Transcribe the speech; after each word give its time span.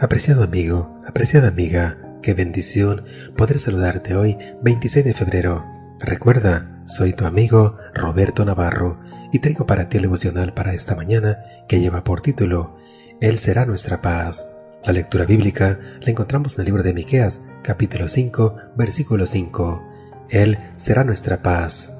Apreciado 0.00 0.44
amigo, 0.44 1.02
apreciada 1.08 1.48
amiga, 1.48 1.98
qué 2.22 2.32
bendición 2.32 3.04
poder 3.36 3.58
saludarte 3.58 4.14
hoy, 4.14 4.38
26 4.62 5.04
de 5.04 5.12
febrero. 5.12 5.64
Recuerda, 5.98 6.84
soy 6.86 7.14
tu 7.14 7.26
amigo 7.26 7.76
Roberto 7.94 8.44
Navarro 8.44 9.00
y 9.32 9.40
traigo 9.40 9.66
para 9.66 9.88
ti 9.88 9.96
el 9.96 10.04
devocional 10.04 10.54
para 10.54 10.72
esta 10.72 10.94
mañana 10.94 11.38
que 11.66 11.80
lleva 11.80 12.04
por 12.04 12.20
título 12.20 12.76
Él 13.20 13.40
será 13.40 13.66
nuestra 13.66 14.00
paz. 14.00 14.56
La 14.84 14.92
lectura 14.92 15.24
bíblica 15.24 15.80
la 16.00 16.10
encontramos 16.12 16.54
en 16.54 16.60
el 16.60 16.66
libro 16.66 16.84
de 16.84 16.94
Miqueas, 16.94 17.44
capítulo 17.64 18.08
5, 18.08 18.54
versículo 18.76 19.26
5. 19.26 19.82
Él 20.30 20.58
será 20.76 21.02
nuestra 21.02 21.42
paz. 21.42 21.92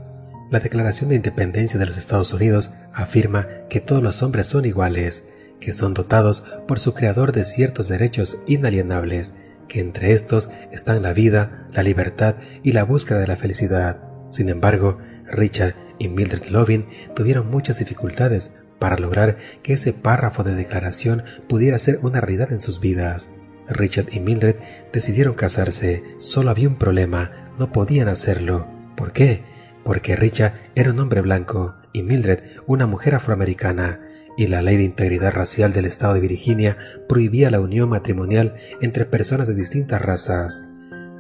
La 0.53 0.61
Declaración 0.61 1.11
de 1.11 1.17
Independencia 1.17 1.81
de 1.81 1.87
los 1.87 1.99
Estados 1.99 2.33
Unidos 2.33 2.75
afirma 2.95 3.49
que 3.69 3.81
todos 3.81 4.05
los 4.05 4.23
hombres 4.23 4.47
son 4.47 4.67
iguales 4.67 5.28
que 5.61 5.75
son 5.75 5.95
dotados 5.95 6.45
por 6.67 6.79
su 6.79 6.95
creador 6.95 7.33
de 7.33 7.45
ciertos 7.45 7.89
derechos 7.89 8.43
inalienables, 8.47 9.37
que 9.69 9.81
entre 9.81 10.13
estos 10.13 10.51
están 10.73 11.03
la 11.03 11.13
vida, 11.13 11.69
la 11.73 11.83
libertad 11.83 12.37
y 12.63 12.73
la 12.73 12.85
búsqueda 12.85 13.19
de 13.19 13.27
la 13.27 13.37
felicidad. 13.37 14.01
Sin 14.31 14.49
embargo, 14.49 14.99
Richard 15.27 15.75
y 15.99 16.09
Mildred 16.09 16.47
Lovin 16.47 16.87
tuvieron 17.15 17.51
muchas 17.51 17.79
dificultades 17.79 18.59
para 18.79 18.97
lograr 18.97 19.39
que 19.63 19.75
ese 19.75 19.93
párrafo 19.93 20.45
de 20.45 20.55
declaración 20.55 21.25
pudiera 21.49 21.79
ser 21.79 21.99
una 22.03 22.21
realidad 22.21 22.53
en 22.53 22.61
sus 22.61 22.81
vidas. 22.81 23.37
Richard 23.69 24.07
y 24.13 24.21
Mildred 24.21 24.57
decidieron 24.93 25.35
casarse, 25.35 26.03
solo 26.19 26.51
había 26.51 26.69
un 26.69 26.79
problema, 26.79 27.53
no 27.59 27.71
podían 27.73 28.09
hacerlo. 28.09 28.67
¿Por 28.97 29.13
qué? 29.13 29.43
Porque 29.85 30.17
Richard 30.17 30.55
era 30.75 30.91
un 30.91 31.01
hombre 31.01 31.21
blanco 31.21 31.75
y 31.93 32.03
Mildred 32.03 32.41
una 32.67 32.87
mujer 32.87 33.15
afroamericana 33.15 34.01
y 34.39 34.47
la 34.47 34.63
ley 34.63 34.77
de 34.77 34.85
integridad 34.85 35.33
racial 35.33 35.73
del 35.73 35.85
estado 35.85 36.15
de 36.15 36.21
Virginia 36.21 36.79
prohibía 37.09 37.51
la 37.51 37.61
unión 37.61 37.91
matrimonial 37.91 38.55
entre 38.81 39.05
personas 39.05 39.49
de 39.49 39.55
distintas 39.55 40.01
razas. 40.01 40.73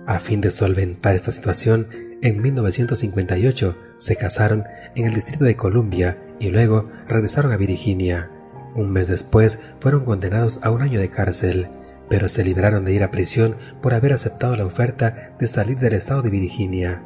A 0.06 0.20
fin 0.20 0.40
de 0.40 0.52
solventar 0.52 1.16
esta 1.16 1.32
situación, 1.32 1.88
en 2.22 2.40
1958 2.40 3.76
se 3.96 4.16
casaron 4.16 4.64
en 4.94 5.06
el 5.06 5.14
Distrito 5.14 5.44
de 5.44 5.56
Columbia 5.56 6.16
y 6.38 6.50
luego 6.50 6.90
regresaron 7.08 7.52
a 7.52 7.56
Virginia. 7.56 8.30
Un 8.76 8.92
mes 8.92 9.08
después 9.08 9.66
fueron 9.80 10.04
condenados 10.04 10.60
a 10.62 10.70
un 10.70 10.82
año 10.82 11.00
de 11.00 11.10
cárcel, 11.10 11.68
pero 12.08 12.28
se 12.28 12.44
libraron 12.44 12.84
de 12.84 12.92
ir 12.92 13.02
a 13.02 13.10
prisión 13.10 13.56
por 13.82 13.94
haber 13.94 14.12
aceptado 14.12 14.56
la 14.56 14.64
oferta 14.64 15.34
de 15.40 15.48
salir 15.48 15.78
del 15.78 15.94
estado 15.94 16.22
de 16.22 16.30
Virginia. 16.30 17.02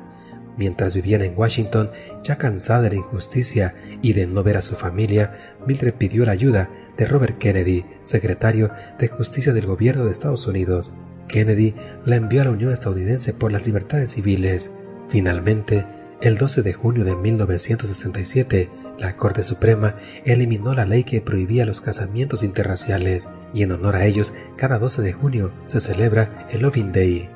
Mientras 0.57 0.95
vivían 0.95 1.23
en 1.23 1.35
Washington, 1.37 1.91
ya 2.23 2.37
cansada 2.37 2.83
de 2.83 2.91
la 2.91 2.97
injusticia 2.97 3.75
y 4.03 4.13
de 4.13 4.27
no 4.27 4.43
ver 4.43 4.59
a 4.59 4.63
su 4.63 4.77
familia, 4.77 5.57
Mildred 5.67 5.95
pidió 5.95 6.25
la 6.25 6.33
ayuda 6.33 6.69
de 6.97 7.07
Robert 7.07 7.39
Kennedy, 7.39 7.85
secretario 8.01 8.71
de 8.99 9.09
Justicia 9.09 9.53
del 9.53 9.67
Gobierno 9.67 10.05
de 10.05 10.11
Estados 10.11 10.47
Unidos. 10.47 10.93
Kennedy 11.29 11.75
la 12.05 12.17
envió 12.17 12.43
a 12.43 12.45
la 12.45 12.51
Unión 12.51 12.73
Estadounidense 12.73 13.33
por 13.33 13.51
las 13.51 13.67
Libertades 13.67 14.11
Civiles. 14.11 14.79
Finalmente, 15.09 15.87
el 16.21 16.37
12 16.37 16.63
de 16.63 16.73
junio 16.73 17.05
de 17.05 17.17
1967, 17.17 18.69
la 18.99 19.17
Corte 19.17 19.43
Suprema 19.43 19.97
eliminó 20.25 20.75
la 20.75 20.85
ley 20.85 21.05
que 21.05 21.21
prohibía 21.21 21.65
los 21.65 21.81
casamientos 21.81 22.43
interraciales 22.43 23.27
y 23.53 23.63
en 23.63 23.73
honor 23.73 23.97
a 23.97 24.07
ellos, 24.07 24.33
cada 24.57 24.79
12 24.79 25.03
de 25.03 25.13
junio 25.13 25.53
se 25.67 25.81
celebra 25.81 26.47
el 26.51 26.63
Loving 26.63 26.93
Day. 26.93 27.29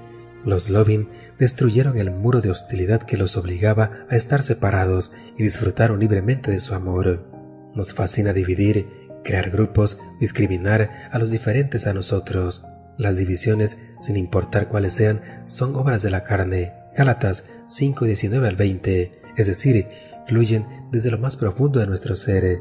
Los 0.45 0.71
Loving 0.71 1.09
destruyeron 1.39 1.99
el 1.99 2.11
muro 2.11 2.41
de 2.41 2.51
hostilidad 2.51 3.03
que 3.03 3.17
los 3.17 3.37
obligaba 3.37 4.07
a 4.09 4.17
estar 4.17 4.43
separados 4.43 5.13
y 5.37 5.43
disfrutaron 5.43 6.01
libremente 6.01 6.51
de 6.51 6.59
su 6.59 6.75
amor. 6.75 7.31
Nos 7.75 7.93
fascina 7.93 8.33
dividir, 8.33 8.87
crear 9.23 9.51
grupos, 9.51 10.01
discriminar 10.19 11.09
a 11.11 11.19
los 11.19 11.31
diferentes 11.31 11.87
a 11.87 11.93
nosotros. 11.93 12.65
Las 12.97 13.17
divisiones, 13.17 13.87
sin 14.01 14.17
importar 14.17 14.69
cuáles 14.69 14.95
sean, 14.95 15.43
son 15.45 15.77
obras 15.77 16.01
de 16.03 16.11
la 16.11 16.25
carne. 16.25 16.73
Gálatas 16.97 17.51
5, 17.67 18.07
19 18.07 18.49
al 18.49 18.57
20, 18.57 19.21
es 19.37 19.47
decir, 19.47 19.87
fluyen 20.27 20.67
desde 20.91 21.11
lo 21.11 21.19
más 21.19 21.37
profundo 21.37 21.81
de 21.81 21.87
nuestro 21.87 22.15
ser. 22.15 22.59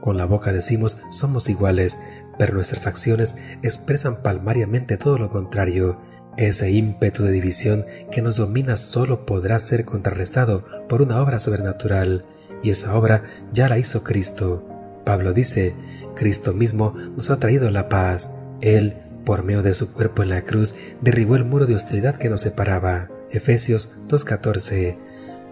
Con 0.00 0.18
la 0.18 0.26
boca 0.26 0.52
decimos 0.52 1.00
somos 1.10 1.48
iguales, 1.48 1.96
pero 2.38 2.54
nuestras 2.54 2.86
acciones 2.86 3.34
expresan 3.62 4.22
palmariamente 4.22 4.96
todo 4.96 5.18
lo 5.18 5.30
contrario. 5.30 5.98
Ese 6.38 6.70
ímpetu 6.70 7.24
de 7.24 7.32
división 7.32 7.84
que 8.12 8.22
nos 8.22 8.36
domina 8.36 8.76
solo 8.76 9.26
podrá 9.26 9.58
ser 9.58 9.84
contrarrestado 9.84 10.64
por 10.88 11.02
una 11.02 11.20
obra 11.20 11.40
sobrenatural, 11.40 12.24
y 12.62 12.70
esa 12.70 12.96
obra 12.96 13.24
ya 13.52 13.68
la 13.68 13.76
hizo 13.76 14.04
Cristo. 14.04 14.64
Pablo 15.04 15.32
dice, 15.32 15.74
Cristo 16.14 16.54
mismo 16.54 16.94
nos 16.94 17.32
ha 17.32 17.40
traído 17.40 17.68
la 17.72 17.88
paz. 17.88 18.38
Él, 18.60 18.96
por 19.24 19.42
medio 19.42 19.62
de 19.62 19.72
su 19.72 19.92
cuerpo 19.92 20.22
en 20.22 20.30
la 20.30 20.44
cruz, 20.44 20.76
derribó 21.00 21.34
el 21.34 21.44
muro 21.44 21.66
de 21.66 21.74
hostilidad 21.74 22.16
que 22.16 22.30
nos 22.30 22.42
separaba. 22.42 23.08
Efesios 23.30 24.00
2.14. 24.06 24.96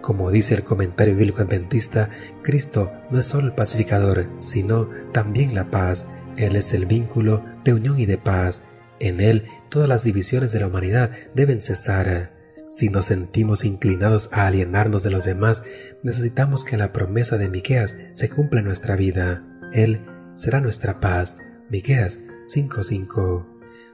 Como 0.01 0.31
dice 0.31 0.55
el 0.55 0.63
comentario 0.63 1.17
bíblico 1.17 1.41
adventista, 1.41 2.09
Cristo 2.43 2.93
no 3.11 3.19
es 3.19 3.25
solo 3.25 3.47
el 3.47 3.55
pacificador, 3.55 4.29
sino 4.37 4.87
también 5.11 5.53
la 5.53 5.69
paz. 5.69 6.13
Él 6.37 6.55
es 6.55 6.73
el 6.73 6.85
vínculo 6.85 7.43
de 7.65 7.73
unión 7.73 7.99
y 7.99 8.05
de 8.05 8.17
paz. 8.17 8.69
En 8.99 9.19
Él 9.19 9.45
todas 9.69 9.89
las 9.89 10.03
divisiones 10.03 10.51
de 10.51 10.59
la 10.59 10.67
humanidad 10.67 11.11
deben 11.33 11.61
cesar. 11.61 12.33
Si 12.69 12.89
nos 12.89 13.05
sentimos 13.05 13.63
inclinados 13.63 14.29
a 14.33 14.47
alienarnos 14.47 15.03
de 15.03 15.11
los 15.11 15.23
demás, 15.23 15.63
necesitamos 16.03 16.65
que 16.65 16.77
la 16.77 16.91
promesa 16.91 17.37
de 17.37 17.49
Miqueas 17.49 17.95
se 18.11 18.29
cumpla 18.29 18.59
en 18.59 18.65
nuestra 18.65 18.95
vida. 18.95 19.43
Él 19.73 20.05
será 20.35 20.59
nuestra 20.59 20.99
paz. 20.99 21.37
Miqueas 21.69 22.17
5:5. 22.53 23.45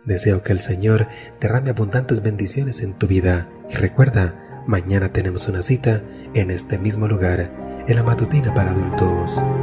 Deseo 0.05 0.41
que 0.41 0.53
el 0.53 0.59
Señor 0.59 1.07
derrame 1.39 1.69
abundantes 1.69 2.23
bendiciones 2.23 2.83
en 2.83 2.97
tu 2.97 3.07
vida 3.07 3.49
y 3.69 3.75
recuerda, 3.75 4.63
mañana 4.67 5.13
tenemos 5.13 5.47
una 5.47 5.61
cita 5.61 6.01
en 6.33 6.51
este 6.51 6.77
mismo 6.77 7.07
lugar, 7.07 7.83
en 7.87 7.95
la 7.95 8.03
matutina 8.03 8.53
para 8.53 8.71
adultos. 8.71 9.62